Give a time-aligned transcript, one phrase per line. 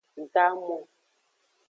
[0.33, 0.83] Gamon.